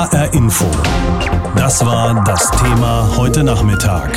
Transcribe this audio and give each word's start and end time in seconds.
HR 0.00 0.32
Info. 0.32 0.64
Das 1.56 1.84
war 1.84 2.24
das 2.24 2.50
Thema 2.52 3.06
heute 3.18 3.44
Nachmittag. 3.44 4.16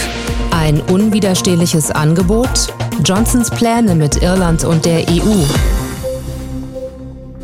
Ein 0.52 0.80
unwiderstehliches 0.80 1.92
Angebot? 1.92 2.74
Johnsons 3.04 3.50
Pläne 3.52 3.94
mit 3.94 4.22
Irland 4.22 4.64
und 4.64 4.86
der 4.86 5.00
EU. 5.10 5.83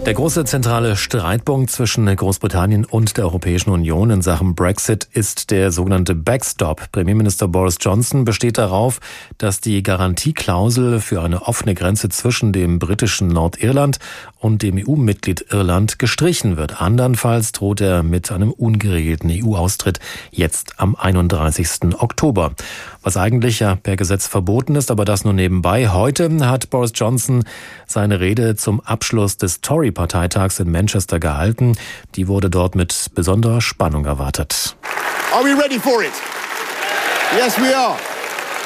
Der 0.10 0.16
große 0.16 0.44
zentrale 0.44 0.96
Streitpunkt 0.96 1.70
zwischen 1.70 2.08
Großbritannien 2.08 2.84
und 2.84 3.16
der 3.16 3.26
Europäischen 3.26 3.70
Union 3.70 4.10
in 4.10 4.24
Sachen 4.24 4.56
Brexit 4.56 5.08
ist 5.14 5.52
der 5.52 5.72
sogenannte 5.72 6.16
Backstop. 6.16 6.92
Premierminister 6.92 7.48
Boris 7.48 7.78
Johnson 7.80 8.26
besteht 8.26 8.58
darauf, 8.58 9.02
dass 9.38 9.62
die 9.62 9.84
Garantieklausel 9.84 11.00
für 11.00 11.22
eine 11.22 11.44
offene 11.44 11.76
Grenze 11.76 12.10
zwischen 12.10 12.54
dem 12.54 12.80
britischen 12.80 13.28
Nordirland 13.28 14.00
und 14.40 14.64
dem 14.64 14.84
EU-Mitglied 14.84 15.46
Irland 15.52 16.00
gestrichen 16.00 16.58
wird. 16.58 16.82
Andernfalls 16.82 17.52
droht 17.52 17.80
er 17.80 18.02
mit 18.02 18.32
einem 18.32 18.50
ungeregelten 18.52 19.30
EU-Austritt 19.32 20.00
jetzt 20.32 20.80
am 20.80 20.96
31. 20.96 21.94
Oktober. 22.00 22.54
Was 23.04 23.16
eigentlich 23.16 23.60
ja 23.60 23.76
per 23.76 23.96
Gesetz 23.96 24.28
verboten 24.28 24.76
ist, 24.76 24.90
aber 24.90 25.06
das 25.06 25.24
nur 25.24 25.34
nebenbei. 25.34 25.90
Heute 25.90 26.30
hat 26.48 26.70
Boris 26.70 26.94
Johnson 26.96 27.44
seine 27.86 28.20
Rede 28.20 28.56
zum 28.56 28.82
Abschluss 28.82 29.38
des 29.38 29.62
Tory-Parteitags 30.00 30.60
in 30.60 30.72
Manchester 30.72 31.20
gehalten. 31.20 31.78
Die 32.16 32.28
wurde 32.28 32.50
dort 32.50 32.76
mit 32.76 33.12
besonderer 33.16 33.62
Spannung 33.62 34.06
erwartet. 34.06 34.76
Are 35.34 35.44
we 35.44 35.54
ready 35.54 35.80
for 35.80 36.02
it? 36.02 36.14
Yes, 37.36 37.58
we 37.60 37.76
are. 37.76 37.98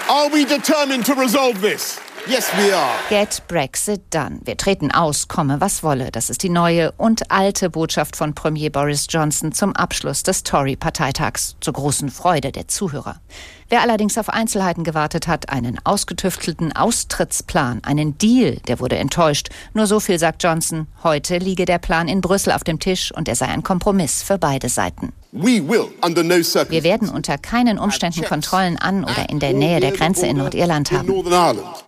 Are 0.10 0.30
we 0.32 0.46
determined 0.46 1.06
to 1.06 1.14
resolve 1.14 1.60
this? 1.62 2.00
Yes, 2.26 2.50
we 2.56 2.74
are. 2.74 2.96
Get 3.10 3.44
Brexit 3.50 4.02
done. 4.10 4.40
Wir 4.46 4.56
treten 4.56 4.92
aus, 4.92 5.28
komme 5.28 5.60
was 5.60 5.84
wolle. 5.84 6.10
Das 6.10 6.30
ist 6.30 6.42
die 6.42 6.50
neue 6.50 6.94
und 6.94 7.30
alte 7.30 7.70
Botschaft 7.70 8.16
von 8.16 8.34
Premier 8.34 8.70
Boris 8.70 9.08
Johnson 9.10 9.52
zum 9.52 9.76
Abschluss 9.76 10.24
des 10.24 10.44
Tory-Parteitags, 10.44 11.58
zur 11.60 11.74
großen 11.74 12.10
Freude 12.10 12.54
der 12.54 12.70
Zuhörer. 12.70 13.20
Wer 13.68 13.82
allerdings 13.82 14.18
auf 14.18 14.30
Einzelheiten 14.30 14.86
gewartet 14.86 15.28
hat, 15.28 15.50
einen 15.50 15.80
ausgetüftelten 15.84 16.74
Austrittsplan, 16.74 17.84
einen 17.84 18.18
Deal, 18.18 18.56
der 18.70 18.80
wurde 18.80 18.96
enttäuscht. 18.96 19.50
Nur 19.74 19.86
so 19.86 20.00
viel 20.00 20.18
sagt 20.18 20.44
Johnson. 20.44 20.88
Heute 21.04 21.40
liege 21.40 21.66
der 21.66 21.80
Plan 21.80 22.08
in 22.08 22.22
Brüssel 22.22 22.54
auf 22.54 22.64
dem 22.64 22.80
Tisch 22.80 23.12
und 23.12 23.28
er 23.28 23.36
sei 23.36 23.48
ein 23.48 23.64
Kompromiss 23.64 24.24
für 24.24 24.38
beide 24.38 24.70
Seiten. 24.70 25.12
Wir 25.34 26.84
werden 26.84 27.10
unter 27.10 27.38
keinen 27.40 27.80
Umständen 27.80 28.24
Kontrollen 28.24 28.78
an 28.78 29.04
oder 29.04 29.30
in 29.30 29.40
der 29.40 29.54
Nähe 29.54 29.80
der 29.80 29.92
Grenze 29.92 30.28
in 30.28 30.38
Nordirland 30.38 30.92
haben. 30.92 31.08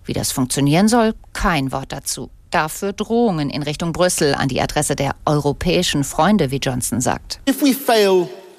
Wie 0.04 0.14
das 0.14 0.32
funktionieren 0.32 0.88
soll, 0.88 1.14
kein 1.34 1.72
Wort 1.72 1.92
dazu. 1.92 2.32
Dafür 2.50 2.94
Drohungen 2.94 3.52
in 3.52 3.62
Richtung 3.62 3.94
Brüssel 3.94 4.34
an 4.34 4.48
die 4.48 4.62
Adresse 4.62 4.96
der 4.96 5.16
europäischen 5.26 6.04
Freunde, 6.04 6.50
wie 6.50 6.58
Johnson 6.58 7.02
sagt. 7.02 7.40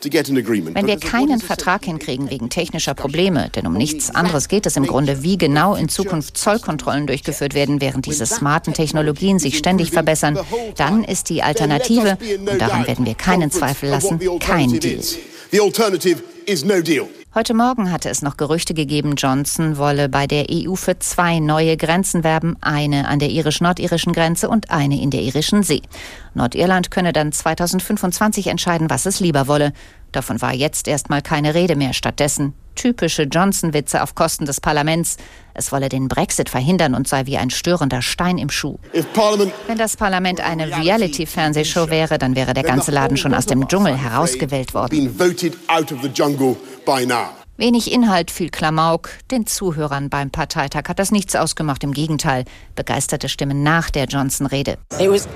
Wenn 0.02 0.86
wir 0.86 0.98
keinen 0.98 1.40
Vertrag 1.40 1.84
hinkriegen 1.84 2.30
wegen 2.30 2.48
technischer 2.48 2.94
Probleme, 2.94 3.50
denn 3.54 3.66
um 3.66 3.72
nichts 3.72 4.14
anderes 4.14 4.48
geht 4.48 4.66
es 4.66 4.76
im 4.76 4.86
Grunde, 4.86 5.22
wie 5.22 5.38
genau 5.38 5.74
in 5.74 5.88
Zukunft 5.88 6.36
Zollkontrollen 6.36 7.06
durchgeführt 7.06 7.54
werden, 7.54 7.80
während 7.80 8.06
diese 8.06 8.26
smarten 8.26 8.74
Technologien 8.74 9.38
sich 9.38 9.58
ständig 9.58 9.90
verbessern, 9.90 10.38
dann 10.76 11.02
ist 11.02 11.28
die 11.30 11.42
Alternative, 11.42 12.18
und 12.38 12.60
daran 12.60 12.86
werden 12.86 13.06
wir 13.06 13.14
keinen 13.14 13.50
Zweifel 13.50 13.88
lassen, 13.88 14.20
kein 14.38 14.78
Deal. 14.78 15.00
Heute 17.36 17.52
Morgen 17.52 17.92
hatte 17.92 18.08
es 18.08 18.22
noch 18.22 18.38
Gerüchte 18.38 18.72
gegeben, 18.72 19.14
Johnson 19.14 19.76
wolle 19.76 20.08
bei 20.08 20.26
der 20.26 20.46
EU 20.50 20.74
für 20.74 20.98
zwei 21.00 21.38
neue 21.38 21.76
Grenzen 21.76 22.24
werben, 22.24 22.56
eine 22.62 23.08
an 23.08 23.18
der 23.18 23.28
irisch-nordirischen 23.28 24.14
Grenze 24.14 24.48
und 24.48 24.70
eine 24.70 24.98
in 25.02 25.10
der 25.10 25.20
irischen 25.20 25.62
See. 25.62 25.82
Nordirland 26.32 26.90
könne 26.90 27.12
dann 27.12 27.32
2025 27.32 28.46
entscheiden, 28.46 28.88
was 28.88 29.04
es 29.04 29.20
lieber 29.20 29.48
wolle. 29.48 29.74
Davon 30.12 30.40
war 30.40 30.54
jetzt 30.54 30.88
erstmal 30.88 31.20
keine 31.20 31.52
Rede 31.52 31.76
mehr. 31.76 31.92
Stattdessen 31.92 32.54
typische 32.76 33.24
Johnson-Witze 33.24 34.02
auf 34.02 34.14
Kosten 34.14 34.46
des 34.46 34.60
Parlaments. 34.60 35.16
Es 35.54 35.72
wolle 35.72 35.88
den 35.88 36.08
Brexit 36.08 36.48
verhindern 36.48 36.94
und 36.94 37.08
sei 37.08 37.26
wie 37.26 37.38
ein 37.38 37.50
störender 37.50 38.02
Stein 38.02 38.38
im 38.38 38.50
Schuh. 38.50 38.78
Wenn 39.66 39.78
das 39.78 39.96
Parlament 39.96 40.40
eine 40.40 40.70
Reality-Fernsehshow 40.76 41.90
wäre, 41.90 42.18
dann 42.18 42.36
wäre 42.36 42.54
der 42.54 42.62
ganze 42.62 42.92
Laden 42.92 43.16
schon 43.16 43.34
aus 43.34 43.46
dem 43.46 43.66
Dschungel 43.66 43.96
herausgewählt 43.96 44.74
worden. 44.74 44.94
Wenig 47.58 47.90
Inhalt, 47.90 48.30
viel 48.30 48.50
Klamauk. 48.50 49.08
Den 49.30 49.46
Zuhörern 49.46 50.10
beim 50.10 50.30
Parteitag 50.30 50.82
hat 50.88 50.98
das 50.98 51.10
nichts 51.10 51.34
ausgemacht. 51.34 51.82
Im 51.84 51.92
Gegenteil, 51.92 52.44
begeisterte 52.74 53.30
Stimmen 53.30 53.62
nach 53.62 53.88
der 53.88 54.04
Johnson-Rede. 54.04 54.76
Es 54.90 55.26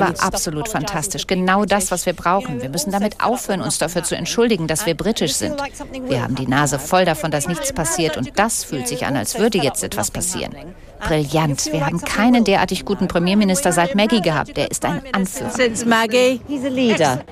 war 0.00 0.14
absolut 0.20 0.68
fantastisch. 0.68 1.26
Genau 1.26 1.66
das, 1.66 1.90
was 1.90 2.06
wir 2.06 2.14
brauchen. 2.14 2.62
Wir 2.62 2.70
müssen 2.70 2.92
damit 2.92 3.22
aufhören, 3.22 3.60
uns 3.60 3.76
dafür 3.76 4.02
zu 4.02 4.16
entschuldigen, 4.16 4.66
dass 4.66 4.86
wir 4.86 4.96
britisch 4.96 5.34
sind. 5.34 5.60
Wir 6.06 6.22
haben 6.22 6.34
die 6.34 6.46
Nase 6.46 6.78
voll 6.78 7.04
davon, 7.04 7.30
dass 7.30 7.46
nichts 7.46 7.74
passiert. 7.74 8.16
Und 8.16 8.38
das 8.38 8.64
fühlt 8.64 8.88
sich 8.88 9.04
an, 9.04 9.16
als 9.16 9.38
würde 9.38 9.58
jetzt 9.58 9.84
etwas 9.84 10.10
passieren. 10.10 10.56
Brillant. 11.00 11.72
Wir 11.72 11.84
haben 11.84 12.00
keinen 12.00 12.44
derartig 12.44 12.84
guten 12.84 13.08
Premierminister 13.08 13.72
seit 13.72 13.94
Maggie 13.94 14.20
gehabt. 14.20 14.56
Der 14.56 14.70
ist 14.70 14.84
ein 14.84 15.02
Anführer. 15.12 15.50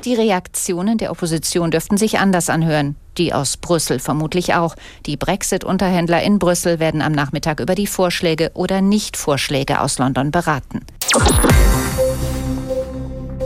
Die 0.04 0.14
Reaktionen 0.14 0.98
der 0.98 1.10
Opposition 1.10 1.70
dürften 1.70 1.96
sich 1.96 2.18
anders 2.18 2.50
anhören. 2.50 2.96
Die 3.18 3.32
aus 3.32 3.56
Brüssel 3.56 3.98
vermutlich 3.98 4.54
auch. 4.54 4.74
Die 5.06 5.16
Brexit-Unterhändler 5.16 6.22
in 6.22 6.38
Brüssel 6.38 6.78
werden 6.78 7.02
am 7.02 7.12
Nachmittag 7.12 7.60
über 7.60 7.74
die 7.74 7.86
Vorschläge 7.86 8.50
oder 8.54 8.80
Nicht-Vorschläge 8.80 9.80
aus 9.80 9.98
London 9.98 10.30
beraten. 10.30 10.84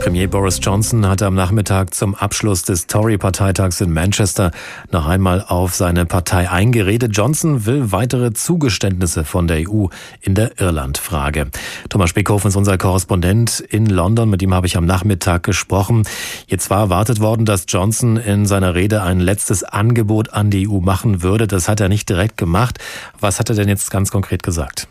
Premier 0.03 0.27
Boris 0.27 0.59
Johnson 0.61 1.07
hatte 1.07 1.25
am 1.25 1.33
Nachmittag 1.33 1.93
zum 1.93 2.13
Abschluss 2.13 2.63
des 2.63 2.87
Tory-Parteitags 2.87 3.79
in 3.79 3.93
Manchester 3.93 4.51
noch 4.91 5.07
einmal 5.07 5.41
auf 5.47 5.75
seine 5.75 6.05
Partei 6.05 6.51
eingeredet. 6.51 7.15
Johnson 7.15 7.65
will 7.65 7.93
weitere 7.93 8.33
Zugeständnisse 8.33 9.23
von 9.23 9.47
der 9.47 9.69
EU 9.69 9.85
in 10.19 10.35
der 10.35 10.59
Irland-Frage. 10.59 11.47
Thomas 11.87 12.09
Spickhofen 12.09 12.49
ist 12.49 12.57
unser 12.57 12.77
Korrespondent 12.77 13.61
in 13.61 13.85
London. 13.85 14.29
Mit 14.29 14.41
ihm 14.41 14.53
habe 14.53 14.67
ich 14.67 14.75
am 14.75 14.85
Nachmittag 14.85 15.43
gesprochen. 15.43 16.03
Jetzt 16.47 16.69
war 16.69 16.79
erwartet 16.79 17.21
worden, 17.21 17.45
dass 17.45 17.63
Johnson 17.69 18.17
in 18.17 18.45
seiner 18.45 18.75
Rede 18.75 19.03
ein 19.03 19.21
letztes 19.21 19.63
Angebot 19.63 20.33
an 20.33 20.49
die 20.49 20.67
EU 20.67 20.81
machen 20.81 21.23
würde. 21.23 21.47
Das 21.47 21.69
hat 21.69 21.79
er 21.79 21.87
nicht 21.87 22.09
direkt 22.09 22.35
gemacht. 22.35 22.77
Was 23.21 23.39
hat 23.39 23.49
er 23.49 23.55
denn 23.55 23.69
jetzt 23.69 23.89
ganz 23.89 24.11
konkret 24.11 24.43
gesagt? 24.43 24.89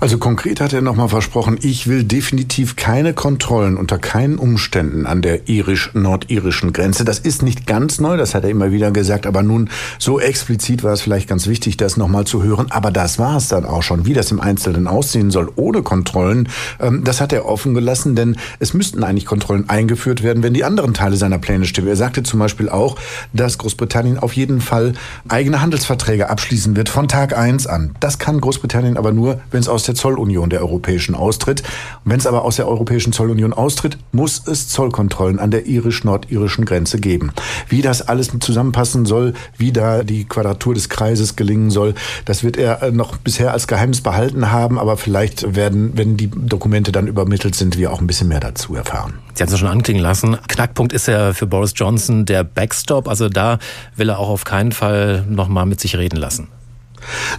Also 0.00 0.18
konkret 0.18 0.60
hat 0.60 0.72
er 0.72 0.80
nochmal 0.80 1.08
versprochen, 1.08 1.58
ich 1.60 1.88
will 1.88 2.04
definitiv 2.04 2.76
keine 2.76 3.14
Kontrollen 3.14 3.76
unter 3.76 3.98
keinen 3.98 4.38
Umständen 4.38 5.06
an 5.06 5.22
der 5.22 5.48
irisch-nordirischen 5.48 6.72
Grenze. 6.72 7.04
Das 7.04 7.18
ist 7.18 7.42
nicht 7.42 7.66
ganz 7.66 7.98
neu, 7.98 8.16
das 8.16 8.34
hat 8.34 8.44
er 8.44 8.50
immer 8.50 8.70
wieder 8.70 8.92
gesagt, 8.92 9.26
aber 9.26 9.42
nun 9.42 9.70
so 9.98 10.20
explizit 10.20 10.84
war 10.84 10.92
es 10.92 11.00
vielleicht 11.00 11.28
ganz 11.28 11.48
wichtig, 11.48 11.76
das 11.76 11.96
nochmal 11.96 12.24
zu 12.24 12.44
hören. 12.44 12.66
Aber 12.70 12.92
das 12.92 13.18
war 13.18 13.36
es 13.36 13.48
dann 13.48 13.64
auch 13.64 13.82
schon. 13.82 14.06
Wie 14.06 14.14
das 14.14 14.30
im 14.30 14.40
Einzelnen 14.40 14.86
aussehen 14.86 15.30
soll, 15.30 15.50
ohne 15.56 15.82
Kontrollen, 15.82 16.48
ähm, 16.80 17.02
das 17.02 17.20
hat 17.20 17.32
er 17.32 17.46
offen 17.46 17.74
gelassen, 17.74 18.14
denn 18.14 18.36
es 18.60 18.74
müssten 18.74 19.02
eigentlich 19.02 19.26
Kontrollen 19.26 19.68
eingeführt 19.68 20.22
werden, 20.22 20.42
wenn 20.42 20.54
die 20.54 20.64
anderen 20.64 20.94
Teile 20.94 21.16
seiner 21.16 21.38
Pläne 21.38 21.64
stimmen. 21.66 21.88
Er 21.88 21.96
sagte 21.96 22.22
zum 22.22 22.38
Beispiel 22.38 22.68
auch, 22.68 22.96
dass 23.32 23.58
Großbritannien 23.58 24.18
auf 24.18 24.34
jeden 24.34 24.60
Fall 24.60 24.92
eigene 25.28 25.60
Handelsverträge 25.60 26.30
abschließen 26.30 26.76
wird 26.76 26.88
von 26.88 27.08
Tag 27.08 27.36
eins 27.36 27.66
an. 27.66 27.96
Das 27.98 28.18
kann 28.18 28.40
Großbritannien 28.40 28.96
aber 28.96 29.12
nur, 29.12 29.40
wenn 29.50 29.57
es 29.60 29.68
aus 29.68 29.84
der 29.84 29.94
Zollunion 29.94 30.50
der 30.50 30.60
Europäischen 30.60 31.14
austritt. 31.14 31.62
Wenn 32.04 32.18
es 32.18 32.26
aber 32.26 32.44
aus 32.44 32.56
der 32.56 32.68
Europäischen 32.68 33.12
Zollunion 33.12 33.52
austritt, 33.52 33.98
muss 34.12 34.42
es 34.46 34.68
Zollkontrollen 34.68 35.38
an 35.38 35.50
der 35.50 35.66
irisch-nordirischen 35.66 36.64
Grenze 36.64 37.00
geben. 37.00 37.32
Wie 37.68 37.82
das 37.82 38.02
alles 38.02 38.30
zusammenpassen 38.40 39.06
soll, 39.06 39.34
wie 39.56 39.72
da 39.72 40.02
die 40.02 40.24
Quadratur 40.24 40.74
des 40.74 40.88
Kreises 40.88 41.36
gelingen 41.36 41.70
soll, 41.70 41.94
das 42.24 42.42
wird 42.44 42.56
er 42.56 42.82
äh, 42.82 42.90
noch 42.90 43.16
bisher 43.16 43.52
als 43.52 43.66
Geheimnis 43.66 44.00
behalten 44.00 44.50
haben, 44.50 44.78
aber 44.78 44.96
vielleicht 44.96 45.54
werden, 45.54 45.92
wenn 45.94 46.16
die 46.16 46.28
Dokumente 46.28 46.92
dann 46.92 47.06
übermittelt 47.06 47.54
sind, 47.54 47.76
wir 47.78 47.92
auch 47.92 48.00
ein 48.00 48.06
bisschen 48.06 48.28
mehr 48.28 48.40
dazu 48.40 48.74
erfahren. 48.74 49.14
Sie 49.34 49.42
haben 49.42 49.52
es 49.52 49.58
schon 49.58 49.68
anklingen 49.68 50.02
lassen. 50.02 50.36
Knackpunkt 50.48 50.92
ist 50.92 51.06
ja 51.06 51.32
für 51.32 51.46
Boris 51.46 51.72
Johnson 51.76 52.26
der 52.26 52.42
Backstop. 52.42 53.06
Also 53.06 53.28
da 53.28 53.58
will 53.94 54.08
er 54.08 54.18
auch 54.18 54.30
auf 54.30 54.44
keinen 54.44 54.72
Fall 54.72 55.24
nochmal 55.28 55.64
mit 55.64 55.80
sich 55.80 55.96
reden 55.96 56.16
lassen. 56.16 56.48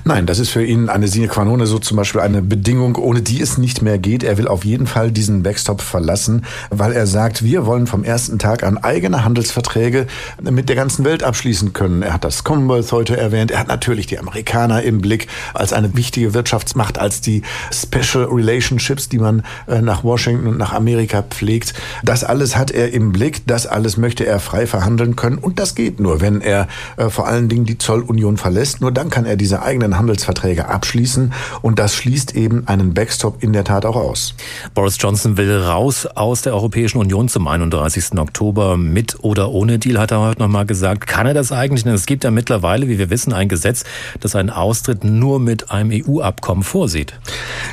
Nein, 0.05 0.25
das 0.25 0.39
ist 0.39 0.49
für 0.49 0.63
ihn 0.63 0.89
eine 0.89 1.07
sine 1.07 1.27
qua 1.27 1.45
non, 1.45 1.65
so 1.65 1.79
zum 1.79 1.97
Beispiel 1.97 2.21
eine 2.21 2.41
Bedingung, 2.41 2.95
ohne 2.95 3.21
die 3.21 3.41
es 3.41 3.57
nicht 3.57 3.81
mehr 3.81 3.97
geht. 3.97 4.23
Er 4.23 4.37
will 4.37 4.47
auf 4.47 4.65
jeden 4.65 4.87
Fall 4.87 5.11
diesen 5.11 5.43
Backstop 5.43 5.81
verlassen, 5.81 6.45
weil 6.69 6.93
er 6.93 7.07
sagt, 7.07 7.43
wir 7.43 7.65
wollen 7.65 7.87
vom 7.87 8.03
ersten 8.03 8.39
Tag 8.39 8.63
an 8.63 8.77
eigene 8.77 9.23
Handelsverträge 9.23 10.07
mit 10.41 10.69
der 10.69 10.75
ganzen 10.75 11.05
Welt 11.05 11.23
abschließen 11.23 11.73
können. 11.73 12.01
Er 12.01 12.13
hat 12.13 12.23
das 12.23 12.43
Commonwealth 12.43 12.91
heute 12.91 13.17
erwähnt. 13.17 13.51
Er 13.51 13.59
hat 13.59 13.67
natürlich 13.67 14.07
die 14.07 14.19
Amerikaner 14.19 14.83
im 14.83 15.01
Blick 15.01 15.27
als 15.53 15.73
eine 15.73 15.95
wichtige 15.95 16.33
Wirtschaftsmacht, 16.33 16.97
als 16.97 17.21
die 17.21 17.41
Special 17.71 18.25
Relationships, 18.25 19.09
die 19.09 19.19
man 19.19 19.43
äh, 19.67 19.81
nach 19.81 20.03
Washington 20.03 20.47
und 20.47 20.57
nach 20.57 20.73
Amerika 20.73 21.21
pflegt. 21.21 21.73
Das 22.03 22.23
alles 22.23 22.55
hat 22.55 22.71
er 22.71 22.93
im 22.93 23.11
Blick. 23.11 23.45
Das 23.47 23.67
alles 23.67 23.97
möchte 23.97 24.25
er 24.25 24.39
frei 24.39 24.67
verhandeln 24.67 25.15
können. 25.15 25.37
Und 25.37 25.59
das 25.59 25.75
geht 25.75 25.99
nur, 25.99 26.21
wenn 26.21 26.41
er 26.41 26.67
äh, 26.97 27.09
vor 27.09 27.27
allen 27.27 27.49
Dingen 27.49 27.65
die 27.65 27.77
Zollunion 27.77 28.37
verlässt. 28.37 28.81
Nur 28.81 28.91
dann 28.91 29.09
kann 29.09 29.25
er 29.25 29.35
die 29.35 29.45
diese 29.49 29.63
eigenen 29.63 29.97
Handelsverträge 29.97 30.67
abschließen. 30.67 31.33
Und 31.63 31.79
das 31.79 31.95
schließt 31.95 32.35
eben 32.35 32.67
einen 32.67 32.93
Backstop 32.93 33.41
in 33.41 33.51
der 33.51 33.63
Tat 33.63 33.83
auch 33.83 33.95
aus. 33.95 34.35
Boris 34.75 34.97
Johnson 34.99 35.37
will 35.37 35.57
raus 35.57 36.05
aus 36.05 36.43
der 36.43 36.53
Europäischen 36.53 36.99
Union 36.99 37.29
zum 37.29 37.47
31. 37.47 38.19
Oktober 38.19 38.77
mit 38.77 39.23
oder 39.23 39.49
ohne 39.49 39.79
Deal, 39.79 39.97
hat 39.97 40.11
er 40.11 40.19
heute 40.19 40.39
nochmal 40.39 40.67
gesagt. 40.67 41.07
Kann 41.07 41.25
er 41.25 41.33
das 41.33 41.51
eigentlich? 41.51 41.83
Denn 41.83 41.95
es 41.95 42.05
gibt 42.05 42.23
ja 42.23 42.29
mittlerweile, 42.29 42.87
wie 42.87 42.99
wir 42.99 43.09
wissen, 43.09 43.33
ein 43.33 43.49
Gesetz, 43.49 43.85
das 44.19 44.35
einen 44.35 44.51
Austritt 44.51 45.03
nur 45.03 45.39
mit 45.39 45.71
einem 45.71 45.89
EU-Abkommen 45.91 46.61
vorsieht. 46.61 47.15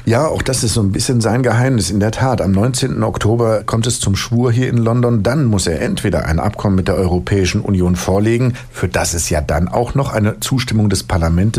Ja, 0.06 0.26
auch 0.26 0.40
das 0.40 0.64
ist 0.64 0.73
so 0.73 0.81
ein 0.81 0.93
bisschen 0.93 1.20
sein 1.20 1.43
Geheimnis. 1.43 1.90
In 1.90 2.00
der 2.00 2.11
Tat, 2.11 2.40
am 2.40 2.52
19. 2.52 3.02
Oktober 3.02 3.64
kommt 3.64 3.87
es 3.87 4.00
zum 4.00 4.17
Schwur 4.17 4.50
hier 4.50 4.70
in 4.70 4.78
London. 4.78 5.23
Dann 5.23 5.44
muss 5.44 5.67
er 5.67 5.82
entweder 5.82 6.25
ein 6.25 6.40
Abkommen 6.40 6.76
mit 6.76 6.88
der 6.88 6.94
Europäischen 6.94 7.61
Union 7.61 7.96
vorlegen, 7.96 8.55
für 8.73 8.88
das 8.88 9.12
es 9.12 9.28
ja 9.28 9.43
dann 9.43 9.69
auch 9.69 9.94
noch 9.94 10.14
eine 10.14 10.40
Zustimmung 10.40 10.88
des 10.88 11.02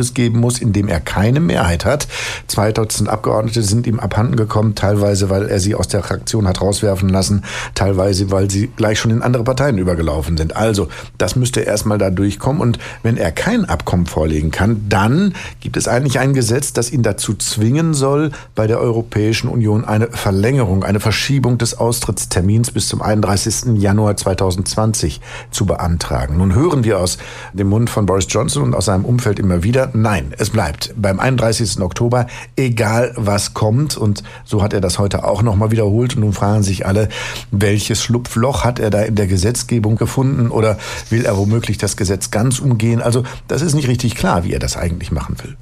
Parlaments 0.07 0.13
geben 0.13 0.39
muss, 0.39 0.59
in 0.59 0.73
dem 0.73 0.87
er 0.87 0.99
keine 0.99 1.39
Mehrheit 1.39 1.85
hat. 1.85 2.07
Zwei 2.47 2.71
Dutzend 2.71 3.09
Abgeordnete 3.09 3.61
sind 3.61 3.87
ihm 3.87 3.99
abhanden 3.99 4.35
gekommen, 4.35 4.75
teilweise 4.75 5.29
weil 5.29 5.47
er 5.47 5.59
sie 5.59 5.75
aus 5.75 5.87
der 5.87 6.03
Fraktion 6.03 6.47
hat 6.47 6.61
rauswerfen 6.61 7.09
lassen, 7.09 7.43
teilweise 7.75 8.31
weil 8.31 8.49
sie 8.49 8.67
gleich 8.67 8.99
schon 8.99 9.11
in 9.11 9.21
andere 9.21 9.43
Parteien 9.43 9.77
übergelaufen 9.77 10.37
sind. 10.37 10.55
Also, 10.55 10.87
das 11.17 11.35
müsste 11.35 11.61
erstmal 11.61 11.97
da 11.97 12.09
durchkommen. 12.09 12.61
Und 12.61 12.79
wenn 13.03 13.17
er 13.17 13.31
kein 13.31 13.65
Abkommen 13.65 14.05
vorlegen 14.05 14.51
kann, 14.51 14.85
dann 14.89 15.33
gibt 15.59 15.77
es 15.77 15.87
eigentlich 15.87 16.19
ein 16.19 16.33
Gesetz, 16.33 16.73
das 16.73 16.91
ihn 16.91 17.03
dazu 17.03 17.33
zwingen 17.33 17.93
soll, 17.93 18.31
bei 18.55 18.67
der 18.67 18.79
Europäischen 18.79 19.49
Union 19.49 19.85
eine 19.85 20.07
Verlängerung, 20.07 20.83
eine 20.83 20.99
Verschiebung 20.99 21.57
des 21.57 21.77
Austrittstermins 21.77 22.71
bis 22.71 22.87
zum 22.87 23.01
31. 23.01 23.77
Januar 23.77 24.15
2020 24.15 25.21
zu 25.51 25.65
beantragen. 25.65 26.37
Nun 26.37 26.55
hören 26.55 26.83
wir 26.83 26.99
aus 26.99 27.17
dem 27.53 27.67
Mund 27.69 27.89
von 27.89 28.05
Boris 28.05 28.27
Johnson 28.29 28.63
und 28.63 28.75
aus 28.75 28.85
seinem 28.85 29.05
Umfeld 29.05 29.39
immer 29.39 29.63
wieder, 29.63 29.89
nein, 30.01 30.33
es 30.37 30.49
bleibt 30.49 30.93
beim 30.95 31.19
31. 31.19 31.79
Oktober, 31.81 32.27
egal 32.55 33.13
was 33.15 33.53
kommt. 33.53 33.97
Und 33.97 34.23
so 34.45 34.61
hat 34.61 34.73
er 34.73 34.81
das 34.81 34.99
heute 34.99 35.23
auch 35.23 35.41
nochmal 35.41 35.71
wiederholt. 35.71 36.15
Und 36.15 36.21
nun 36.21 36.33
fragen 36.33 36.63
sich 36.63 36.85
alle, 36.85 37.09
welches 37.51 38.01
Schlupfloch 38.01 38.63
hat 38.63 38.79
er 38.79 38.89
da 38.89 39.01
in 39.01 39.15
der 39.15 39.27
Gesetzgebung 39.27 39.95
gefunden 39.95 40.49
oder 40.49 40.77
will 41.09 41.25
er 41.25 41.37
womöglich 41.37 41.77
das 41.77 41.97
Gesetz 41.97 42.31
ganz 42.31 42.59
umgehen? 42.59 43.01
Also 43.01 43.23
das 43.47 43.61
ist 43.61 43.73
nicht 43.73 43.87
richtig 43.87 44.15
klar, 44.15 44.43
wie 44.43 44.53
er 44.53 44.59
das 44.59 44.77
eigentlich 44.77 45.11
machen 45.11 45.35
will. 45.43 45.55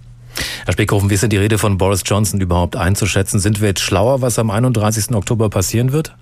Herr 0.65 0.73
Speckhofen, 0.73 1.09
wie 1.09 1.13
ist 1.13 1.23
denn 1.23 1.29
die 1.29 1.37
Rede 1.37 1.57
von 1.57 1.77
Boris 1.77 2.01
Johnson 2.05 2.41
überhaupt 2.41 2.75
einzuschätzen? 2.75 3.39
Sind 3.39 3.61
wir 3.61 3.69
jetzt 3.69 3.81
schlauer, 3.81 4.21
was 4.21 4.37
am 4.39 4.49
31. 4.49 5.15
Oktober 5.15 5.49
passieren 5.49 5.91
wird? 5.91 6.15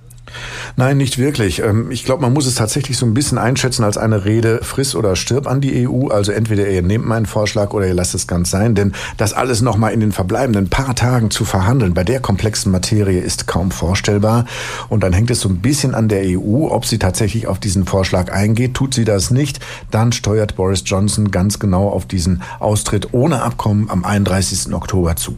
Nein, 0.75 0.97
nicht 0.97 1.17
wirklich. 1.17 1.59
Ähm, 1.59 1.91
ich 1.91 2.05
glaube, 2.05 2.21
man 2.21 2.33
muss 2.33 2.45
es 2.45 2.55
tatsächlich 2.55 2.97
so 2.97 3.05
ein 3.05 3.13
bisschen 3.13 3.37
einschätzen 3.37 3.83
als 3.83 3.97
eine 3.97 4.25
Rede 4.25 4.59
friss 4.63 4.95
oder 4.95 5.15
stirb 5.15 5.47
an 5.47 5.61
die 5.61 5.87
EU. 5.87 6.07
Also 6.07 6.31
entweder 6.31 6.67
ihr 6.67 6.81
nehmt 6.81 7.05
meinen 7.05 7.25
Vorschlag 7.25 7.73
oder 7.73 7.87
ihr 7.87 7.93
lasst 7.93 8.15
es 8.15 8.27
ganz 8.27 8.49
sein. 8.49 8.75
Denn 8.75 8.93
das 9.17 9.33
alles 9.33 9.61
nochmal 9.61 9.93
in 9.93 9.99
den 9.99 10.11
verbleibenden 10.11 10.69
paar 10.69 10.95
Tagen 10.95 11.31
zu 11.31 11.45
verhandeln 11.45 11.93
bei 11.93 12.03
der 12.03 12.19
komplexen 12.19 12.71
Materie 12.71 13.19
ist 13.19 13.47
kaum 13.47 13.71
vorstellbar. 13.71 14.45
Und 14.89 15.03
dann 15.03 15.13
hängt 15.13 15.31
es 15.31 15.41
so 15.41 15.49
ein 15.49 15.59
bisschen 15.59 15.95
an 15.95 16.07
der 16.07 16.23
EU, 16.25 16.67
ob 16.69 16.85
sie 16.85 16.99
tatsächlich 16.99 17.47
auf 17.47 17.59
diesen 17.59 17.85
Vorschlag 17.85 18.31
eingeht. 18.31 18.73
Tut 18.73 18.93
sie 18.93 19.05
das 19.05 19.31
nicht, 19.31 19.59
dann 19.91 20.11
steuert 20.11 20.55
Boris 20.55 20.83
Johnson 20.85 21.31
ganz 21.31 21.59
genau 21.59 21.89
auf 21.89 22.05
diesen 22.05 22.41
Austritt 22.59 23.09
ohne 23.13 23.41
Abkommen 23.41 23.89
am 23.89 24.03
31. 24.03 24.73
Oktober 24.73 25.15
zu. 25.15 25.37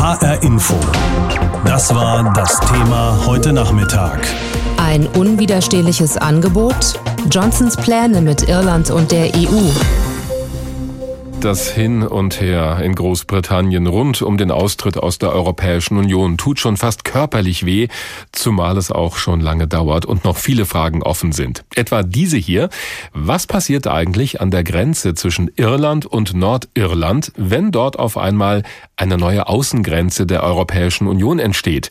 HR 0.00 0.42
Info. 0.42 0.76
Das 1.66 1.94
war 1.94 2.32
das 2.32 2.58
Thema 2.60 3.18
heute 3.26 3.52
Nachmittag. 3.52 4.26
Ein 4.78 5.06
unwiderstehliches 5.06 6.16
Angebot? 6.16 6.98
Johnsons 7.30 7.76
Pläne 7.76 8.22
mit 8.22 8.48
Irland 8.48 8.90
und 8.90 9.12
der 9.12 9.26
EU. 9.26 9.99
Das 11.40 11.70
Hin 11.70 12.02
und 12.02 12.42
Her 12.42 12.80
in 12.82 12.94
Großbritannien 12.94 13.86
rund 13.86 14.20
um 14.20 14.36
den 14.36 14.50
Austritt 14.50 14.98
aus 14.98 15.16
der 15.16 15.32
Europäischen 15.32 15.96
Union 15.96 16.36
tut 16.36 16.60
schon 16.60 16.76
fast 16.76 17.02
körperlich 17.02 17.64
weh, 17.64 17.88
zumal 18.30 18.76
es 18.76 18.92
auch 18.92 19.16
schon 19.16 19.40
lange 19.40 19.66
dauert 19.66 20.04
und 20.04 20.22
noch 20.24 20.36
viele 20.36 20.66
Fragen 20.66 21.02
offen 21.02 21.32
sind. 21.32 21.64
Etwa 21.74 22.02
diese 22.02 22.36
hier. 22.36 22.68
Was 23.14 23.46
passiert 23.46 23.86
eigentlich 23.86 24.42
an 24.42 24.50
der 24.50 24.64
Grenze 24.64 25.14
zwischen 25.14 25.50
Irland 25.56 26.04
und 26.04 26.34
Nordirland, 26.34 27.32
wenn 27.36 27.72
dort 27.72 27.98
auf 27.98 28.18
einmal 28.18 28.62
eine 28.96 29.16
neue 29.16 29.48
Außengrenze 29.48 30.26
der 30.26 30.42
Europäischen 30.42 31.08
Union 31.08 31.38
entsteht? 31.38 31.90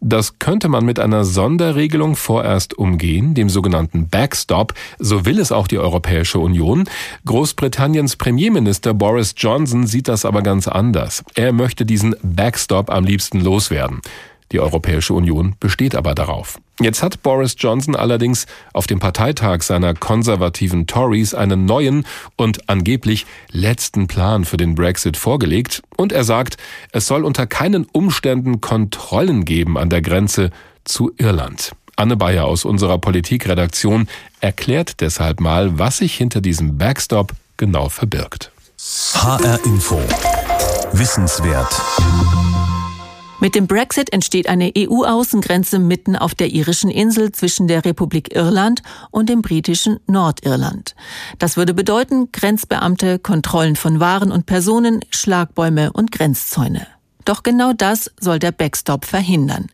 Das 0.00 0.38
könnte 0.38 0.68
man 0.68 0.84
mit 0.84 0.98
einer 0.98 1.24
Sonderregelung 1.24 2.16
vorerst 2.16 2.76
umgehen, 2.76 3.34
dem 3.34 3.50
sogenannten 3.50 4.08
Backstop. 4.08 4.72
So 4.98 5.26
will 5.26 5.38
es 5.38 5.52
auch 5.52 5.68
die 5.68 5.78
Europäische 5.78 6.38
Union. 6.38 6.88
Großbritanniens 7.26 8.16
Premierminister 8.16 8.94
Boris 8.94 9.34
Johnson 9.36 9.86
sieht 9.86 10.08
das 10.08 10.24
aber 10.24 10.40
ganz 10.42 10.68
anders. 10.68 11.22
Er 11.34 11.52
möchte 11.52 11.84
diesen 11.84 12.16
Backstop 12.22 12.88
am 12.90 13.04
liebsten 13.04 13.40
loswerden. 13.40 14.00
Die 14.52 14.60
Europäische 14.60 15.14
Union 15.14 15.54
besteht 15.60 15.94
aber 15.94 16.14
darauf. 16.14 16.58
Jetzt 16.80 17.02
hat 17.02 17.22
Boris 17.22 17.54
Johnson 17.58 17.94
allerdings 17.94 18.46
auf 18.72 18.86
dem 18.86 18.98
Parteitag 18.98 19.62
seiner 19.62 19.94
konservativen 19.94 20.86
Tories 20.86 21.34
einen 21.34 21.66
neuen 21.66 22.06
und 22.36 22.68
angeblich 22.68 23.26
letzten 23.52 24.08
Plan 24.08 24.44
für 24.44 24.56
den 24.56 24.74
Brexit 24.74 25.16
vorgelegt 25.16 25.82
und 25.96 26.12
er 26.12 26.24
sagt, 26.24 26.56
es 26.92 27.06
soll 27.06 27.24
unter 27.24 27.46
keinen 27.46 27.84
Umständen 27.84 28.60
Kontrollen 28.60 29.44
geben 29.44 29.78
an 29.78 29.90
der 29.90 30.02
Grenze 30.02 30.50
zu 30.84 31.12
Irland. 31.16 31.72
Anne 31.96 32.16
Bayer 32.16 32.46
aus 32.46 32.64
unserer 32.64 32.98
Politikredaktion 32.98 34.08
erklärt 34.40 35.00
deshalb 35.00 35.40
mal, 35.40 35.78
was 35.78 35.98
sich 35.98 36.14
hinter 36.14 36.40
diesem 36.40 36.78
Backstop 36.78 37.32
genau 37.58 37.90
verbirgt. 37.90 38.50
HR 39.14 39.62
Info. 39.66 40.00
Wissenswert. 40.92 41.70
Mit 43.40 43.54
dem 43.54 43.66
Brexit 43.66 44.12
entsteht 44.12 44.48
eine 44.48 44.70
EU-Außengrenze 44.76 45.78
mitten 45.78 46.14
auf 46.14 46.34
der 46.34 46.48
irischen 46.50 46.90
Insel 46.90 47.32
zwischen 47.32 47.68
der 47.68 47.86
Republik 47.86 48.34
Irland 48.36 48.82
und 49.10 49.30
dem 49.30 49.40
britischen 49.40 49.98
Nordirland. 50.06 50.94
Das 51.38 51.56
würde 51.56 51.72
bedeuten 51.72 52.30
Grenzbeamte, 52.32 53.18
Kontrollen 53.18 53.76
von 53.76 53.98
Waren 53.98 54.30
und 54.30 54.44
Personen, 54.44 55.00
Schlagbäume 55.08 55.90
und 55.92 56.12
Grenzzäune. 56.12 56.86
Doch 57.24 57.42
genau 57.42 57.72
das 57.72 58.10
soll 58.20 58.38
der 58.38 58.52
Backstop 58.52 59.06
verhindern. 59.06 59.68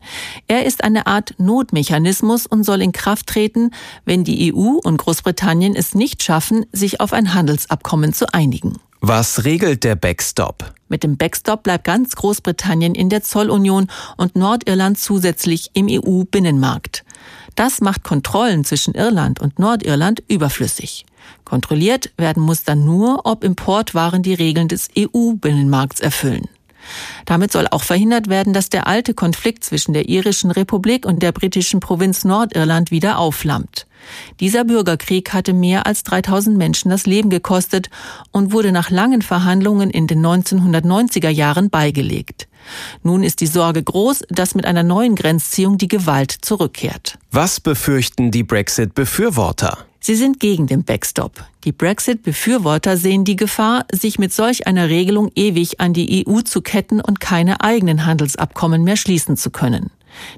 Er 0.47 0.65
ist 0.65 0.83
eine 0.83 1.05
Art 1.07 1.33
Notmechanismus 1.37 2.45
und 2.45 2.63
soll 2.63 2.81
in 2.81 2.93
Kraft 2.93 3.27
treten, 3.27 3.71
wenn 4.05 4.23
die 4.23 4.53
EU 4.53 4.79
und 4.81 4.97
Großbritannien 4.97 5.75
es 5.75 5.93
nicht 5.93 6.23
schaffen, 6.23 6.65
sich 6.71 7.01
auf 7.01 7.11
ein 7.11 7.33
Handelsabkommen 7.33 8.13
zu 8.13 8.33
einigen. 8.33 8.79
Was 9.09 9.45
regelt 9.45 9.85
der 9.85 9.95
Backstop? 9.95 10.73
Mit 10.89 11.01
dem 11.01 11.15
Backstop 11.15 11.63
bleibt 11.63 11.85
ganz 11.85 12.13
Großbritannien 12.17 12.93
in 12.93 13.07
der 13.07 13.23
Zollunion 13.23 13.87
und 14.17 14.35
Nordirland 14.35 14.99
zusätzlich 14.99 15.69
im 15.71 15.87
EU-Binnenmarkt. 15.89 17.05
Das 17.55 17.79
macht 17.79 18.03
Kontrollen 18.03 18.65
zwischen 18.65 18.95
Irland 18.95 19.39
und 19.39 19.59
Nordirland 19.59 20.21
überflüssig. 20.27 21.05
Kontrolliert 21.45 22.11
werden 22.17 22.43
muss 22.43 22.65
dann 22.65 22.83
nur, 22.83 23.25
ob 23.25 23.45
Importwaren 23.45 24.23
die 24.23 24.33
Regeln 24.33 24.67
des 24.67 24.89
EU-Binnenmarkts 24.97 26.01
erfüllen. 26.01 26.49
Damit 27.25 27.51
soll 27.51 27.67
auch 27.69 27.83
verhindert 27.83 28.27
werden, 28.27 28.53
dass 28.53 28.69
der 28.69 28.87
alte 28.87 29.13
Konflikt 29.13 29.63
zwischen 29.63 29.93
der 29.93 30.09
irischen 30.09 30.51
Republik 30.51 31.05
und 31.05 31.23
der 31.23 31.31
britischen 31.31 31.79
Provinz 31.79 32.23
Nordirland 32.23 32.91
wieder 32.91 33.19
aufflammt. 33.19 33.87
Dieser 34.39 34.63
Bürgerkrieg 34.63 35.33
hatte 35.33 35.53
mehr 35.53 35.85
als 35.85 36.03
3000 36.03 36.57
Menschen 36.57 36.89
das 36.89 37.05
Leben 37.05 37.29
gekostet 37.29 37.89
und 38.31 38.51
wurde 38.51 38.71
nach 38.71 38.89
langen 38.89 39.21
Verhandlungen 39.21 39.89
in 39.89 40.07
den 40.07 40.25
1990er 40.25 41.29
Jahren 41.29 41.69
beigelegt. 41.69 42.47
Nun 43.03 43.23
ist 43.23 43.41
die 43.41 43.47
Sorge 43.47 43.81
groß, 43.81 44.23
dass 44.29 44.55
mit 44.55 44.65
einer 44.65 44.83
neuen 44.83 45.15
Grenzziehung 45.15 45.77
die 45.77 45.87
Gewalt 45.87 46.31
zurückkehrt. 46.31 47.17
Was 47.31 47.59
befürchten 47.59 48.31
die 48.31 48.43
Brexit-Befürworter? 48.43 49.86
Sie 49.99 50.15
sind 50.15 50.39
gegen 50.39 50.67
den 50.67 50.83
Backstop. 50.83 51.43
Die 51.63 51.71
Brexit-Befürworter 51.71 52.97
sehen 52.97 53.25
die 53.25 53.35
Gefahr, 53.35 53.85
sich 53.91 54.19
mit 54.19 54.31
solch 54.31 54.67
einer 54.67 54.89
Regelung 54.89 55.31
ewig 55.35 55.79
an 55.79 55.93
die 55.93 56.25
EU 56.27 56.41
zu 56.41 56.61
ketten 56.61 57.01
und 57.01 57.19
keine 57.19 57.61
eigenen 57.61 58.05
Handelsabkommen 58.05 58.83
mehr 58.83 58.97
schließen 58.97 59.37
zu 59.37 59.49
können. 59.49 59.89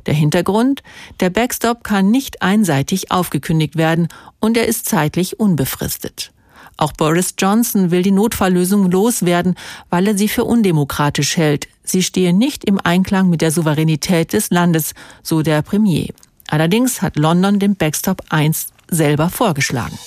Der 0.05 0.13
Hintergrund? 0.13 0.81
Der 1.19 1.29
Backstop 1.29 1.83
kann 1.83 2.09
nicht 2.09 2.41
einseitig 2.41 3.11
aufgekündigt 3.11 3.75
werden 3.75 4.07
und 4.39 4.57
er 4.57 4.67
ist 4.67 4.87
zeitlich 4.87 5.39
unbefristet. 5.39 6.31
Auch 6.77 6.93
Boris 6.93 7.35
Johnson 7.37 7.91
will 7.91 8.01
die 8.01 8.11
Notfalllösung 8.11 8.89
loswerden, 8.89 9.55
weil 9.89 10.07
er 10.07 10.17
sie 10.17 10.29
für 10.29 10.45
undemokratisch 10.45 11.35
hält. 11.35 11.67
Sie 11.83 12.01
stehe 12.01 12.33
nicht 12.33 12.63
im 12.63 12.79
Einklang 12.81 13.29
mit 13.29 13.41
der 13.41 13.51
Souveränität 13.51 14.31
des 14.31 14.49
Landes, 14.49 14.93
so 15.21 15.41
der 15.41 15.61
Premier. 15.61 16.07
Allerdings 16.47 17.01
hat 17.01 17.17
London 17.17 17.59
den 17.59 17.75
Backstop 17.75 18.21
einst 18.29 18.73
selber 18.89 19.29
vorgeschlagen. 19.29 19.97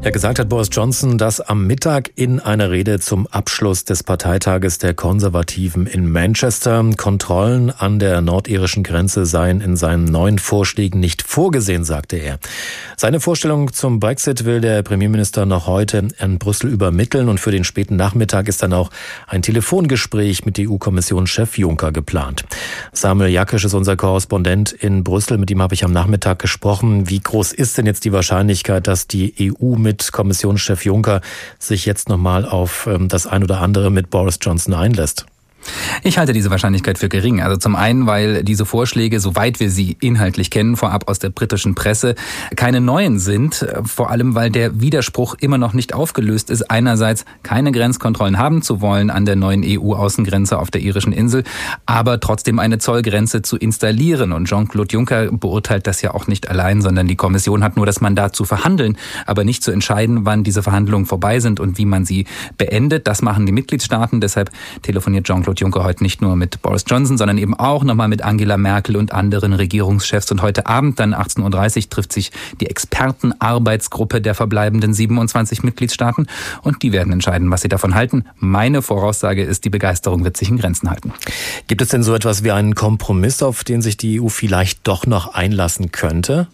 Ja, 0.00 0.10
gesagt 0.10 0.38
hat 0.38 0.48
Boris 0.48 0.68
Johnson, 0.70 1.18
dass 1.18 1.40
am 1.40 1.66
Mittag 1.66 2.12
in 2.14 2.38
einer 2.38 2.70
Rede 2.70 3.00
zum 3.00 3.26
Abschluss 3.26 3.84
des 3.84 4.04
Parteitages 4.04 4.78
der 4.78 4.94
Konservativen 4.94 5.88
in 5.88 6.08
Manchester 6.08 6.84
Kontrollen 6.96 7.70
an 7.70 7.98
der 7.98 8.20
nordirischen 8.20 8.84
Grenze 8.84 9.26
seien 9.26 9.60
in 9.60 9.76
seinen 9.76 10.04
neuen 10.04 10.38
Vorschlägen 10.38 11.00
nicht 11.00 11.22
vorgesehen, 11.22 11.84
sagte 11.84 12.16
er. 12.16 12.38
Seine 12.96 13.18
Vorstellung 13.18 13.72
zum 13.72 13.98
Brexit 13.98 14.44
will 14.44 14.60
der 14.60 14.82
Premierminister 14.82 15.46
noch 15.46 15.66
heute 15.66 16.08
in 16.20 16.38
Brüssel 16.38 16.70
übermitteln 16.70 17.28
und 17.28 17.40
für 17.40 17.50
den 17.50 17.64
späten 17.64 17.96
Nachmittag 17.96 18.46
ist 18.46 18.62
dann 18.62 18.72
auch 18.72 18.90
ein 19.26 19.42
Telefongespräch 19.42 20.46
mit 20.46 20.60
EU-Kommissionschef 20.60 21.58
Juncker 21.58 21.90
geplant. 21.90 22.44
Samuel 22.92 23.30
Jakisch 23.30 23.64
ist 23.64 23.74
unser 23.74 23.96
Korrespondent 23.96 24.70
in 24.70 25.02
Brüssel. 25.02 25.38
Mit 25.38 25.50
ihm 25.50 25.60
habe 25.60 25.74
ich 25.74 25.84
am 25.84 25.92
Nachmittag 25.92 26.38
gesprochen. 26.38 27.10
Wie 27.10 27.18
groß 27.20 27.52
ist 27.52 27.76
denn 27.76 27.86
jetzt 27.86 28.04
die 28.04 28.12
Wahrscheinlichkeit, 28.12 28.86
dass 28.86 29.08
die 29.08 29.34
EU 29.40 29.74
mit 29.88 30.02
mit 30.02 30.12
Kommissionschef 30.12 30.84
Juncker 30.84 31.22
sich 31.58 31.86
jetzt 31.86 32.10
nochmal 32.10 32.44
auf 32.44 32.86
ähm, 32.86 33.08
das 33.08 33.26
ein 33.26 33.42
oder 33.42 33.60
andere 33.60 33.90
mit 33.90 34.10
Boris 34.10 34.38
Johnson 34.40 34.74
einlässt? 34.74 35.24
Ich 36.02 36.18
halte 36.18 36.32
diese 36.32 36.50
Wahrscheinlichkeit 36.50 36.98
für 36.98 37.08
gering. 37.08 37.40
Also 37.40 37.56
zum 37.56 37.76
einen, 37.76 38.06
weil 38.06 38.42
diese 38.44 38.66
Vorschläge, 38.66 39.20
soweit 39.20 39.60
wir 39.60 39.70
sie 39.70 39.96
inhaltlich 40.00 40.50
kennen, 40.50 40.76
vorab 40.76 41.08
aus 41.08 41.18
der 41.18 41.30
britischen 41.30 41.74
Presse, 41.74 42.14
keine 42.56 42.80
neuen 42.80 43.18
sind. 43.18 43.66
Vor 43.84 44.10
allem, 44.10 44.34
weil 44.34 44.50
der 44.50 44.80
Widerspruch 44.80 45.36
immer 45.40 45.58
noch 45.58 45.72
nicht 45.72 45.94
aufgelöst 45.94 46.50
ist. 46.50 46.70
Einerseits 46.70 47.24
keine 47.42 47.72
Grenzkontrollen 47.72 48.38
haben 48.38 48.62
zu 48.62 48.80
wollen 48.80 49.10
an 49.10 49.24
der 49.24 49.36
neuen 49.36 49.62
EU-Außengrenze 49.64 50.58
auf 50.58 50.70
der 50.70 50.80
irischen 50.80 51.12
Insel, 51.12 51.44
aber 51.86 52.20
trotzdem 52.20 52.58
eine 52.58 52.78
Zollgrenze 52.78 53.42
zu 53.42 53.56
installieren. 53.56 54.32
Und 54.32 54.46
Jean-Claude 54.46 54.92
Juncker 54.92 55.30
beurteilt 55.32 55.86
das 55.86 56.02
ja 56.02 56.14
auch 56.14 56.26
nicht 56.26 56.48
allein, 56.48 56.82
sondern 56.82 57.06
die 57.06 57.16
Kommission 57.16 57.62
hat 57.62 57.76
nur 57.76 57.86
das 57.86 58.00
Mandat 58.00 58.34
zu 58.34 58.44
verhandeln, 58.44 58.96
aber 59.26 59.44
nicht 59.44 59.62
zu 59.62 59.70
entscheiden, 59.70 60.24
wann 60.24 60.44
diese 60.44 60.62
Verhandlungen 60.62 61.06
vorbei 61.06 61.40
sind 61.40 61.60
und 61.60 61.78
wie 61.78 61.84
man 61.84 62.04
sie 62.04 62.26
beendet. 62.56 63.06
Das 63.06 63.22
machen 63.22 63.46
die 63.46 63.52
Mitgliedstaaten. 63.52 64.20
Deshalb 64.20 64.50
telefoniert 64.82 65.26
Jean-Claude 65.26 65.57
Jean-Claude 65.58 65.68
Juncker 65.68 65.84
heute 65.84 66.02
nicht 66.02 66.22
nur 66.22 66.36
mit 66.36 66.62
Boris 66.62 66.84
Johnson, 66.86 67.18
sondern 67.18 67.36
eben 67.36 67.54
auch 67.54 67.82
nochmal 67.84 68.08
mit 68.08 68.22
Angela 68.22 68.56
Merkel 68.56 68.96
und 68.96 69.12
anderen 69.12 69.52
Regierungschefs. 69.52 70.30
Und 70.30 70.40
heute 70.40 70.66
Abend, 70.66 71.00
dann 71.00 71.14
18.30 71.14 71.76
Uhr, 71.84 71.90
trifft 71.90 72.12
sich 72.12 72.30
die 72.60 72.66
Expertenarbeitsgruppe 72.66 74.20
der 74.20 74.34
verbleibenden 74.34 74.94
27 74.94 75.62
Mitgliedstaaten. 75.62 76.26
Und 76.62 76.82
die 76.82 76.92
werden 76.92 77.12
entscheiden, 77.12 77.50
was 77.50 77.62
sie 77.62 77.68
davon 77.68 77.94
halten. 77.94 78.24
Meine 78.36 78.82
Voraussage 78.82 79.42
ist, 79.42 79.64
die 79.64 79.70
Begeisterung 79.70 80.24
wird 80.24 80.36
sich 80.36 80.48
in 80.48 80.58
Grenzen 80.58 80.90
halten. 80.90 81.12
Gibt 81.66 81.82
es 81.82 81.88
denn 81.88 82.02
so 82.02 82.14
etwas 82.14 82.44
wie 82.44 82.52
einen 82.52 82.74
Kompromiss, 82.74 83.42
auf 83.42 83.64
den 83.64 83.82
sich 83.82 83.96
die 83.96 84.20
EU 84.20 84.28
vielleicht 84.28 84.86
doch 84.86 85.06
noch 85.06 85.34
einlassen 85.34 85.92
könnte? 85.92 86.46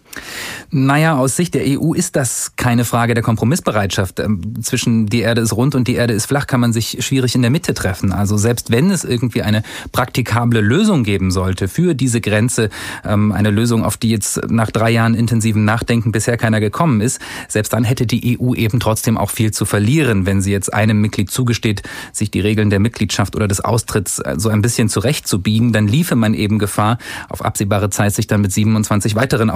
Naja, 0.71 1.17
aus 1.17 1.35
Sicht 1.35 1.53
der 1.53 1.63
EU 1.65 1.93
ist 1.93 2.15
das 2.15 2.53
keine 2.55 2.85
Frage 2.85 3.13
der 3.13 3.23
Kompromissbereitschaft. 3.23 4.19
Ähm, 4.19 4.61
zwischen 4.61 5.07
die 5.07 5.21
Erde 5.21 5.41
ist 5.41 5.53
rund 5.53 5.75
und 5.75 5.87
die 5.87 5.95
Erde 5.95 6.13
ist 6.13 6.25
flach 6.25 6.47
kann 6.47 6.59
man 6.59 6.73
sich 6.73 6.97
schwierig 7.05 7.35
in 7.35 7.41
der 7.41 7.51
Mitte 7.51 7.73
treffen. 7.73 8.11
Also 8.11 8.37
selbst 8.37 8.71
wenn 8.71 8.91
es 8.91 9.03
irgendwie 9.03 9.41
eine 9.41 9.63
praktikable 9.91 10.61
Lösung 10.61 11.03
geben 11.03 11.31
sollte 11.31 11.67
für 11.67 11.93
diese 11.93 12.21
Grenze, 12.21 12.69
ähm, 13.05 13.31
eine 13.31 13.51
Lösung, 13.51 13.83
auf 13.83 13.97
die 13.97 14.09
jetzt 14.09 14.49
nach 14.49 14.71
drei 14.71 14.91
Jahren 14.91 15.13
intensiven 15.13 15.65
Nachdenken 15.65 16.11
bisher 16.11 16.37
keiner 16.37 16.59
gekommen 16.59 17.01
ist, 17.01 17.19
selbst 17.47 17.73
dann 17.73 17.83
hätte 17.83 18.05
die 18.05 18.39
EU 18.39 18.53
eben 18.53 18.79
trotzdem 18.79 19.17
auch 19.17 19.29
viel 19.29 19.51
zu 19.51 19.65
verlieren, 19.65 20.25
wenn 20.25 20.41
sie 20.41 20.51
jetzt 20.51 20.73
einem 20.73 20.99
Mitglied 20.99 21.31
zugesteht, 21.31 21.83
sich 22.11 22.31
die 22.31 22.39
Regeln 22.39 22.69
der 22.69 22.79
Mitgliedschaft 22.79 23.35
oder 23.35 23.47
des 23.47 23.61
Austritts 23.61 24.19
äh, 24.19 24.35
so 24.37 24.49
ein 24.49 24.61
bisschen 24.61 24.89
zurechtzubiegen, 24.89 25.73
dann 25.73 25.87
liefe 25.87 26.15
man 26.15 26.33
eben 26.33 26.59
Gefahr, 26.59 26.97
auf 27.29 27.43
absehbare 27.43 27.89
Zeit 27.89 28.13
sich 28.13 28.27
dann 28.27 28.41
mit 28.41 28.51
27 28.51 29.15
weiteren 29.15 29.49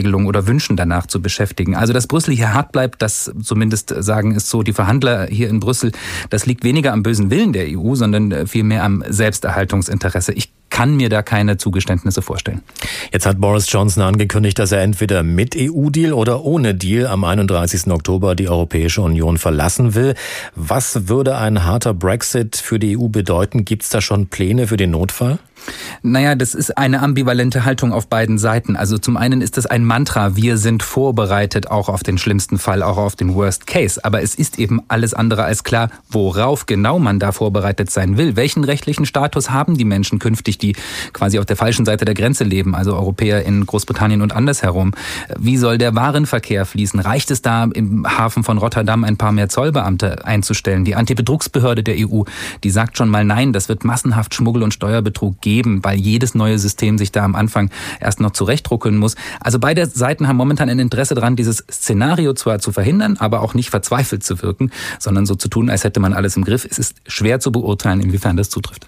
Ausnahmeregelungen 0.00 0.26
oder 0.26 0.46
Wünschen 0.46 0.76
danach 0.76 1.06
zu 1.06 1.20
beschäftigen. 1.20 1.76
Also 1.76 1.92
dass 1.92 2.06
Brüssel 2.06 2.34
hier 2.34 2.54
hart 2.54 2.72
bleibt, 2.72 3.02
das 3.02 3.32
zumindest 3.42 3.94
sagen 3.98 4.34
es 4.34 4.48
so 4.50 4.62
die 4.62 4.72
Verhandler 4.72 5.26
hier 5.26 5.48
in 5.48 5.60
Brüssel, 5.60 5.92
das 6.30 6.46
liegt 6.46 6.64
weniger 6.64 6.92
am 6.92 7.02
bösen 7.02 7.30
Willen 7.30 7.52
der 7.52 7.66
EU, 7.68 7.94
sondern 7.94 8.32
äh, 8.32 8.46
vielmehr 8.46 8.84
am 8.84 9.04
Selbsterhaltungsinteresse. 9.06 10.32
Ich 10.32 10.52
kann 10.70 10.96
mir 10.96 11.08
da 11.08 11.22
keine 11.22 11.56
Zugeständnisse 11.56 12.22
vorstellen. 12.22 12.62
Jetzt 13.12 13.26
hat 13.26 13.40
Boris 13.40 13.70
Johnson 13.70 14.02
angekündigt, 14.02 14.58
dass 14.58 14.72
er 14.72 14.80
entweder 14.82 15.22
mit 15.22 15.54
EU-Deal 15.56 16.12
oder 16.12 16.44
ohne 16.44 16.74
Deal 16.74 17.06
am 17.06 17.24
31. 17.24 17.88
Oktober 17.88 18.34
die 18.34 18.48
Europäische 18.48 19.02
Union 19.02 19.38
verlassen 19.38 19.94
will. 19.94 20.14
Was 20.54 21.08
würde 21.08 21.36
ein 21.36 21.64
harter 21.64 21.94
Brexit 21.94 22.56
für 22.56 22.78
die 22.78 22.96
EU 22.96 23.08
bedeuten? 23.08 23.64
Gibt 23.64 23.82
es 23.82 23.88
da 23.90 24.00
schon 24.00 24.28
Pläne 24.28 24.66
für 24.66 24.76
den 24.76 24.92
Notfall? 24.92 25.38
Naja, 26.02 26.34
das 26.34 26.54
ist 26.54 26.78
eine 26.78 27.02
ambivalente 27.02 27.64
Haltung 27.64 27.92
auf 27.92 28.08
beiden 28.08 28.38
Seiten. 28.38 28.76
Also 28.76 28.98
zum 28.98 29.16
einen 29.16 29.42
ist 29.42 29.58
es 29.58 29.66
ein 29.66 29.84
Mantra, 29.84 30.36
wir 30.36 30.56
sind 30.56 30.82
vorbereitet 30.82 31.70
auch 31.70 31.88
auf 31.88 32.02
den 32.02 32.18
schlimmsten 32.18 32.58
Fall, 32.58 32.82
auch 32.82 32.96
auf 32.96 33.16
den 33.16 33.34
Worst 33.34 33.66
Case. 33.66 34.02
Aber 34.02 34.22
es 34.22 34.34
ist 34.34 34.58
eben 34.58 34.80
alles 34.88 35.14
andere 35.14 35.44
als 35.44 35.64
klar, 35.64 35.90
worauf 36.08 36.66
genau 36.66 36.98
man 36.98 37.18
da 37.18 37.32
vorbereitet 37.32 37.90
sein 37.90 38.16
will. 38.16 38.36
Welchen 38.36 38.64
rechtlichen 38.64 39.06
Status 39.06 39.50
haben 39.50 39.76
die 39.76 39.84
Menschen 39.84 40.18
künftig, 40.18 40.58
die 40.62 40.76
quasi 41.12 41.38
auf 41.38 41.46
der 41.46 41.56
falschen 41.56 41.84
Seite 41.84 42.04
der 42.04 42.14
Grenze 42.14 42.44
leben, 42.44 42.74
also 42.74 42.94
Europäer 42.94 43.44
in 43.44 43.66
Großbritannien 43.66 44.22
und 44.22 44.32
andersherum? 44.32 44.92
Wie 45.38 45.56
soll 45.56 45.78
der 45.78 45.94
Warenverkehr 45.94 46.66
fließen? 46.66 47.00
Reicht 47.00 47.30
es 47.30 47.42
da 47.42 47.64
im 47.64 48.06
Hafen 48.06 48.44
von 48.44 48.58
Rotterdam 48.58 49.04
ein 49.04 49.16
paar 49.16 49.32
mehr 49.32 49.48
Zollbeamte 49.48 50.24
einzustellen? 50.24 50.84
Die 50.84 50.94
Antibetrugsbehörde 50.94 51.82
der 51.82 51.96
EU, 51.98 52.22
die 52.62 52.70
sagt 52.70 52.96
schon 52.96 53.08
mal 53.08 53.24
nein, 53.24 53.52
das 53.52 53.68
wird 53.68 53.84
massenhaft 53.84 54.34
Schmuggel 54.34 54.62
und 54.62 54.74
Steuerbetrug 54.74 55.40
geben 55.40 55.80
weil 55.82 55.98
jedes 55.98 56.34
neue 56.34 56.58
System 56.58 56.98
sich 56.98 57.12
da 57.12 57.24
am 57.24 57.34
Anfang 57.34 57.70
erst 58.00 58.20
noch 58.20 58.32
zurechtruckeln 58.32 58.96
muss. 58.96 59.16
Also 59.40 59.58
beide 59.58 59.86
Seiten 59.86 60.28
haben 60.28 60.36
momentan 60.36 60.68
ein 60.68 60.78
Interesse 60.78 61.14
daran, 61.14 61.36
dieses 61.36 61.64
Szenario 61.70 62.34
zwar 62.34 62.58
zu 62.58 62.72
verhindern, 62.72 63.16
aber 63.18 63.40
auch 63.40 63.54
nicht 63.54 63.70
verzweifelt 63.70 64.22
zu 64.22 64.42
wirken, 64.42 64.70
sondern 64.98 65.26
so 65.26 65.34
zu 65.34 65.48
tun, 65.48 65.70
als 65.70 65.84
hätte 65.84 66.00
man 66.00 66.12
alles 66.12 66.36
im 66.36 66.44
Griff. 66.44 66.66
Es 66.68 66.78
ist 66.78 66.96
schwer 67.06 67.40
zu 67.40 67.52
beurteilen, 67.52 68.00
inwiefern 68.00 68.36
das 68.36 68.50
zutrifft. 68.50 68.86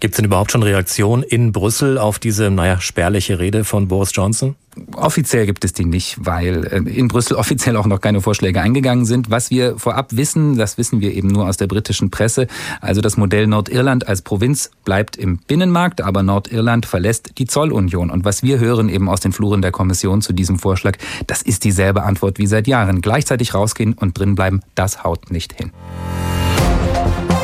Gibt 0.00 0.14
es 0.14 0.16
denn 0.16 0.24
überhaupt 0.24 0.52
schon 0.52 0.62
Reaktionen 0.62 1.09
in 1.18 1.52
Brüssel 1.52 1.98
auf 1.98 2.18
diese, 2.18 2.50
naja, 2.50 2.80
spärliche 2.80 3.38
Rede 3.38 3.64
von 3.64 3.88
Boris 3.88 4.10
Johnson? 4.14 4.54
Offiziell 4.94 5.46
gibt 5.46 5.64
es 5.64 5.72
die 5.72 5.84
nicht, 5.84 6.16
weil 6.20 6.64
äh, 6.64 6.76
in 6.76 7.08
Brüssel 7.08 7.36
offiziell 7.36 7.76
auch 7.76 7.86
noch 7.86 8.00
keine 8.00 8.20
Vorschläge 8.20 8.60
eingegangen 8.60 9.04
sind. 9.04 9.30
Was 9.30 9.50
wir 9.50 9.76
vorab 9.78 10.16
wissen, 10.16 10.56
das 10.56 10.78
wissen 10.78 11.00
wir 11.00 11.12
eben 11.12 11.28
nur 11.28 11.48
aus 11.48 11.56
der 11.56 11.66
britischen 11.66 12.10
Presse. 12.10 12.46
Also 12.80 13.00
das 13.00 13.16
Modell 13.16 13.48
Nordirland 13.48 14.06
als 14.06 14.22
Provinz 14.22 14.70
bleibt 14.84 15.16
im 15.16 15.38
Binnenmarkt, 15.38 16.00
aber 16.00 16.22
Nordirland 16.22 16.86
verlässt 16.86 17.32
die 17.38 17.46
Zollunion. 17.46 18.10
Und 18.10 18.24
was 18.24 18.42
wir 18.42 18.60
hören 18.60 18.88
eben 18.88 19.08
aus 19.08 19.20
den 19.20 19.32
Fluren 19.32 19.60
der 19.60 19.72
Kommission 19.72 20.22
zu 20.22 20.32
diesem 20.32 20.58
Vorschlag, 20.58 20.96
das 21.26 21.42
ist 21.42 21.64
dieselbe 21.64 22.04
Antwort 22.04 22.38
wie 22.38 22.46
seit 22.46 22.68
Jahren. 22.68 23.00
Gleichzeitig 23.00 23.54
rausgehen 23.54 23.94
und 23.94 24.18
drin 24.18 24.36
bleiben, 24.36 24.62
das 24.76 25.02
haut 25.02 25.30
nicht 25.32 25.52
hin. 25.54 25.72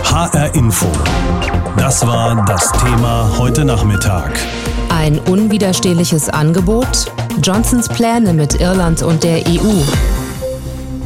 HR 0.05 0.55
Info. 0.55 0.87
Das 1.87 2.05
war 2.05 2.45
das 2.47 2.73
Thema 2.73 3.31
heute 3.39 3.65
Nachmittag. 3.65 4.37
Ein 4.89 5.21
unwiderstehliches 5.21 6.29
Angebot? 6.29 7.13
Johnsons 7.41 7.89
Pläne 7.89 8.33
mit 8.33 8.61
Irland 8.61 9.05
und 9.05 9.23
der 9.23 9.47
EU. 9.47 10.16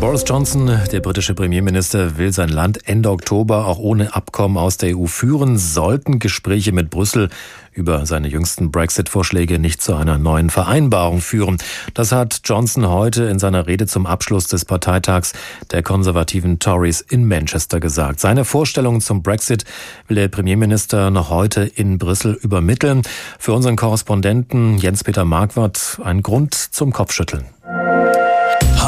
Boris 0.00 0.24
Johnson, 0.26 0.80
der 0.90 1.00
britische 1.00 1.34
Premierminister, 1.34 2.16
will 2.16 2.32
sein 2.32 2.48
Land 2.48 2.88
Ende 2.88 3.10
Oktober 3.10 3.66
auch 3.66 3.78
ohne 3.78 4.14
Abkommen 4.14 4.56
aus 4.56 4.78
der 4.78 4.96
EU 4.96 5.04
führen, 5.04 5.58
sollten 5.58 6.18
Gespräche 6.18 6.72
mit 6.72 6.88
Brüssel 6.88 7.28
über 7.74 8.06
seine 8.06 8.28
jüngsten 8.28 8.70
Brexit-Vorschläge 8.70 9.58
nicht 9.58 9.82
zu 9.82 9.94
einer 9.94 10.16
neuen 10.16 10.48
Vereinbarung 10.48 11.20
führen. 11.20 11.58
Das 11.92 12.12
hat 12.12 12.40
Johnson 12.46 12.88
heute 12.88 13.24
in 13.24 13.38
seiner 13.38 13.66
Rede 13.66 13.86
zum 13.86 14.06
Abschluss 14.06 14.46
des 14.46 14.64
Parteitags 14.64 15.34
der 15.70 15.82
konservativen 15.82 16.58
Tories 16.58 17.02
in 17.02 17.28
Manchester 17.28 17.78
gesagt. 17.78 18.20
Seine 18.20 18.46
Vorstellungen 18.46 19.02
zum 19.02 19.22
Brexit 19.22 19.64
will 20.08 20.16
der 20.16 20.28
Premierminister 20.28 21.10
noch 21.10 21.28
heute 21.28 21.64
in 21.64 21.98
Brüssel 21.98 22.38
übermitteln. 22.40 23.02
Für 23.38 23.52
unseren 23.52 23.76
Korrespondenten 23.76 24.78
Jens-Peter 24.78 25.26
Marquardt 25.26 26.00
ein 26.02 26.22
Grund 26.22 26.54
zum 26.54 26.90
Kopfschütteln. 26.90 27.44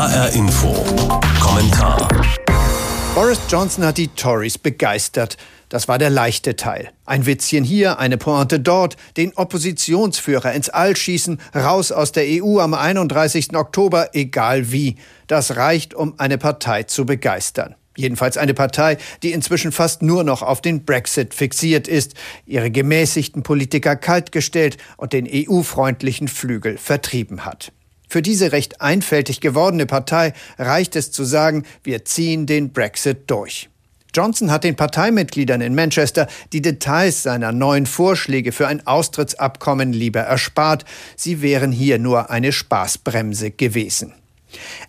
HR 0.02 0.30
Info. 0.30 0.74
Kommentar. 1.40 2.08
Boris 3.14 3.38
Johnson 3.48 3.84
hat 3.84 3.98
die 3.98 4.08
Tories 4.08 4.58
begeistert. 4.58 5.36
Das 5.68 5.86
war 5.86 5.96
der 5.96 6.10
leichte 6.10 6.56
Teil. 6.56 6.90
Ein 7.06 7.24
Witzchen 7.24 7.62
hier, 7.62 8.00
eine 8.00 8.18
Pointe 8.18 8.58
dort, 8.58 8.96
den 9.16 9.32
Oppositionsführer 9.36 10.54
ins 10.54 10.70
All 10.70 10.96
schießen, 10.96 11.40
raus 11.54 11.92
aus 11.92 12.10
der 12.10 12.24
EU 12.26 12.58
am 12.58 12.74
31. 12.74 13.54
Oktober, 13.54 14.08
egal 14.12 14.72
wie. 14.72 14.96
Das 15.28 15.54
reicht, 15.54 15.94
um 15.94 16.18
eine 16.18 16.36
Partei 16.36 16.82
zu 16.82 17.06
begeistern. 17.06 17.76
Jedenfalls 17.96 18.36
eine 18.36 18.54
Partei, 18.54 18.98
die 19.22 19.30
inzwischen 19.30 19.70
fast 19.70 20.02
nur 20.02 20.24
noch 20.24 20.42
auf 20.42 20.60
den 20.60 20.84
Brexit 20.84 21.32
fixiert 21.32 21.86
ist, 21.86 22.14
ihre 22.44 22.72
gemäßigten 22.72 23.44
Politiker 23.44 23.94
kaltgestellt 23.94 24.78
und 24.96 25.12
den 25.12 25.28
EU-freundlichen 25.32 26.26
Flügel 26.26 26.76
vertrieben 26.76 27.44
hat. 27.44 27.70
Für 28.12 28.20
diese 28.20 28.52
recht 28.52 28.82
einfältig 28.82 29.40
gewordene 29.40 29.86
Partei 29.86 30.34
reicht 30.58 30.96
es 30.96 31.12
zu 31.12 31.24
sagen, 31.24 31.64
wir 31.82 32.04
ziehen 32.04 32.44
den 32.44 32.70
Brexit 32.70 33.30
durch. 33.30 33.70
Johnson 34.14 34.50
hat 34.50 34.64
den 34.64 34.76
Parteimitgliedern 34.76 35.62
in 35.62 35.74
Manchester 35.74 36.28
die 36.52 36.60
Details 36.60 37.22
seiner 37.22 37.52
neuen 37.52 37.86
Vorschläge 37.86 38.52
für 38.52 38.68
ein 38.68 38.86
Austrittsabkommen 38.86 39.94
lieber 39.94 40.20
erspart. 40.20 40.84
Sie 41.16 41.40
wären 41.40 41.72
hier 41.72 41.98
nur 41.98 42.28
eine 42.28 42.52
Spaßbremse 42.52 43.50
gewesen. 43.50 44.12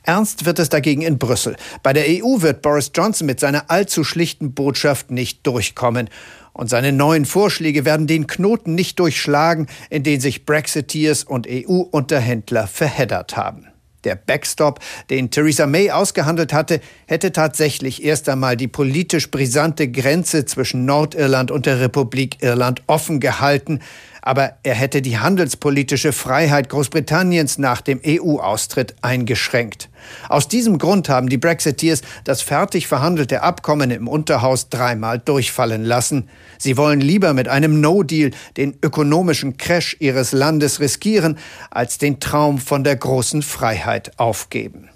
Ernst 0.04 0.44
wird 0.44 0.60
es 0.60 0.68
dagegen 0.68 1.02
in 1.02 1.18
Brüssel. 1.18 1.56
Bei 1.82 1.94
der 1.94 2.04
EU 2.10 2.42
wird 2.42 2.62
Boris 2.62 2.92
Johnson 2.94 3.26
mit 3.26 3.40
seiner 3.40 3.72
allzu 3.72 4.04
schlichten 4.04 4.54
Botschaft 4.54 5.12
nicht 5.12 5.48
durchkommen. 5.48 6.10
Und 6.54 6.70
seine 6.70 6.92
neuen 6.92 7.26
Vorschläge 7.26 7.84
werden 7.84 8.08
den 8.08 8.28
Knoten 8.28 8.76
nicht 8.76 9.00
durchschlagen, 9.00 9.68
in 9.90 10.04
den 10.04 10.20
sich 10.20 10.46
Brexiteers 10.46 11.24
und 11.24 11.48
EU-Unterhändler 11.50 12.68
verheddert 12.68 13.36
haben. 13.36 13.68
Der 14.04 14.16
Backstop, 14.16 14.80
den 15.10 15.32
Theresa 15.32 15.66
May 15.66 15.90
ausgehandelt 15.90 16.52
hatte, 16.52 16.82
hätte 17.08 17.32
tatsächlich 17.32 18.04
erst 18.04 18.28
einmal 18.28 18.58
die 18.58 18.68
politisch 18.68 19.32
brisante 19.32 19.90
Grenze 19.90 20.46
zwischen 20.46 20.86
Nordirland 20.86 21.52
und 21.52 21.66
der 21.66 21.80
Republik 21.80 22.38
Irland 22.42 22.84
offen 22.88 23.20
gehalten, 23.22 23.80
aber 24.26 24.54
er 24.64 24.74
hätte 24.74 25.02
die 25.02 25.20
handelspolitische 25.20 26.14
Freiheit 26.14 26.70
Großbritanniens 26.70 27.58
nach 27.58 27.82
dem 27.82 28.00
EU-Austritt 28.06 28.96
eingeschränkt. 29.02 29.90
Aus 30.30 30.48
diesem 30.48 30.78
Grund 30.78 31.10
haben 31.10 31.28
die 31.28 31.38
Brexiteers 31.38 32.02
das 32.24 32.42
fertig 32.42 32.88
verhandelte 32.88 33.42
Abkommen 33.42 33.92
im 33.92 34.08
Unterhaus 34.08 34.70
dreimal 34.70 35.20
durchfallen 35.20 35.84
lassen. 35.84 36.30
Sie 36.58 36.78
wollen 36.78 37.02
lieber 37.02 37.34
mit 37.34 37.50
einem 37.50 37.82
No-Deal 37.82 38.32
den 38.56 38.78
ökonomischen 38.82 39.58
Crash 39.58 39.98
ihres 40.00 40.32
Landes 40.32 40.80
riskieren, 40.80 41.38
als 41.70 41.98
den 41.98 42.22
Traum 42.22 42.60
von 42.60 42.86
der 42.86 42.96
großen 42.96 43.42
Freiheit 43.42 44.18
aufgeben. 44.18 44.90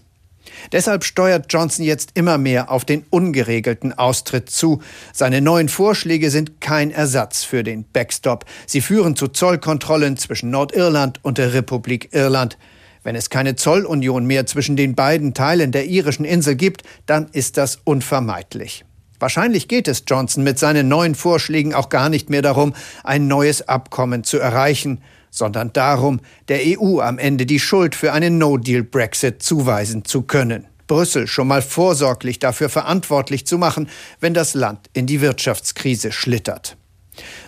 Deshalb 0.72 1.04
steuert 1.04 1.46
Johnson 1.50 1.86
jetzt 1.86 2.12
immer 2.14 2.38
mehr 2.38 2.72
auf 2.72 2.86
den 2.86 3.06
ungeregelten 3.10 3.98
Austritt 3.98 4.50
zu. 4.50 4.82
Seine 5.14 5.42
neuen 5.42 5.70
Vorschläge 5.70 6.30
sind 6.30 6.62
kein 6.62 6.92
Ersatz 6.92 7.44
für 7.44 7.64
den 7.64 7.86
Backstop. 7.92 8.46
Sie 8.66 8.82
führen 8.82 9.16
zu 9.16 9.28
Zollkontrollen 9.28 10.18
zwischen 10.18 10.50
Nordirland 10.50 11.20
und 11.24 11.38
der 11.38 11.54
Republik 11.54 12.10
Irland. 12.14 12.58
Wenn 13.04 13.16
es 13.16 13.30
keine 13.30 13.56
Zollunion 13.56 14.26
mehr 14.26 14.46
zwischen 14.46 14.76
den 14.76 14.94
beiden 14.94 15.34
Teilen 15.34 15.72
der 15.72 15.86
irischen 15.86 16.26
Insel 16.26 16.56
gibt, 16.56 16.84
dann 17.06 17.30
ist 17.32 17.58
das 17.58 17.80
unvermeidlich. 17.84 18.84
Wahrscheinlich 19.20 19.68
geht 19.68 19.88
es 19.88 20.04
Johnson 20.06 20.44
mit 20.44 20.60
seinen 20.60 20.88
neuen 20.88 21.16
Vorschlägen 21.16 21.74
auch 21.74 21.90
gar 21.90 22.10
nicht 22.10 22.30
mehr 22.30 22.42
darum, 22.42 22.76
ein 23.04 23.28
neues 23.28 23.68
Abkommen 23.68 24.24
zu 24.24 24.38
erreichen 24.38 25.02
sondern 25.38 25.74
darum, 25.74 26.20
der 26.48 26.62
EU 26.66 27.00
am 27.00 27.18
Ende 27.18 27.46
die 27.46 27.60
Schuld 27.60 27.96
für 27.96 28.14
einen 28.14 28.38
No-Deal-Brexit 28.38 29.42
zuweisen 29.42 30.06
zu 30.06 30.24
können. 30.24 30.68
Brüssel 30.88 31.28
schon 31.28 31.48
mal 31.48 31.62
vorsorglich 31.62 32.40
dafür 32.40 32.70
verantwortlich 32.70 33.46
zu 33.46 33.58
machen, 33.58 33.90
wenn 34.20 34.34
das 34.34 34.54
Land 34.54 34.90
in 34.94 35.06
die 35.06 35.22
Wirtschaftskrise 35.22 36.12
schlittert. 36.12 36.78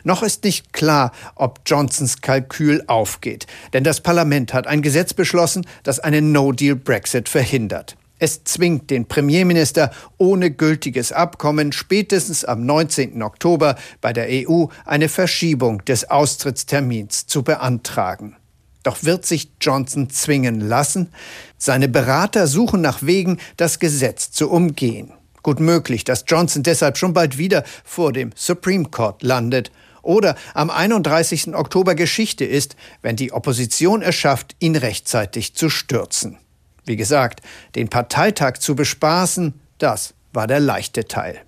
Noch 0.03 0.23
ist 0.23 0.43
nicht 0.43 0.73
klar, 0.73 1.11
ob 1.35 1.61
Johnsons 1.65 2.21
Kalkül 2.21 2.83
aufgeht, 2.87 3.47
denn 3.73 3.83
das 3.83 4.01
Parlament 4.01 4.53
hat 4.53 4.67
ein 4.67 4.81
Gesetz 4.81 5.13
beschlossen, 5.13 5.65
das 5.83 5.99
einen 5.99 6.31
No-Deal-Brexit 6.31 7.29
verhindert. 7.29 7.95
Es 8.19 8.43
zwingt 8.43 8.89
den 8.89 9.05
Premierminister 9.05 9.91
ohne 10.17 10.51
gültiges 10.51 11.13
Abkommen 11.13 11.71
spätestens 11.71 12.43
am 12.43 12.65
19. 12.65 13.23
Oktober 13.23 13.77
bei 14.01 14.11
der 14.11 14.27
EU 14.29 14.65
eine 14.85 15.07
Verschiebung 15.07 15.83
des 15.85 16.09
Austrittstermins 16.09 17.27
zu 17.27 17.43
beantragen. 17.43 18.35
Doch 18.83 19.03
wird 19.03 19.25
sich 19.25 19.51
Johnson 19.61 20.09
zwingen 20.09 20.59
lassen? 20.59 21.11
Seine 21.57 21.87
Berater 21.87 22.47
suchen 22.47 22.81
nach 22.81 23.03
Wegen, 23.03 23.39
das 23.57 23.79
Gesetz 23.79 24.31
zu 24.31 24.49
umgehen. 24.49 25.11
Gut 25.41 25.61
möglich, 25.61 26.03
dass 26.03 26.25
Johnson 26.27 26.63
deshalb 26.63 26.97
schon 26.97 27.13
bald 27.13 27.37
wieder 27.37 27.63
vor 27.85 28.11
dem 28.11 28.31
Supreme 28.35 28.85
Court 28.85 29.23
landet 29.23 29.71
oder 30.01 30.35
am 30.53 30.69
31. 30.69 31.55
Oktober 31.55 31.95
Geschichte 31.95 32.45
ist, 32.45 32.75
wenn 33.01 33.15
die 33.15 33.31
Opposition 33.31 34.01
es 34.01 34.15
schafft, 34.15 34.55
ihn 34.59 34.75
rechtzeitig 34.75 35.55
zu 35.55 35.69
stürzen. 35.69 36.37
Wie 36.85 36.95
gesagt, 36.95 37.41
den 37.75 37.89
Parteitag 37.89 38.57
zu 38.59 38.75
bespaßen, 38.75 39.59
das 39.77 40.13
war 40.33 40.47
der 40.47 40.59
leichte 40.59 41.05
Teil. 41.05 41.39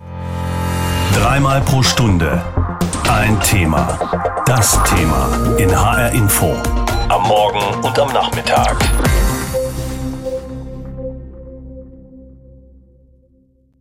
Dreimal 1.14 1.60
pro 1.60 1.82
Stunde 1.82 2.42
ein 3.12 3.38
Thema. 3.40 3.98
Das 4.46 4.82
Thema 4.84 5.56
in 5.58 5.70
HR 5.70 6.12
Info. 6.12 6.54
Am 7.08 7.28
Morgen 7.28 7.84
und 7.84 7.98
am 7.98 8.12
Nachmittag. 8.12 8.76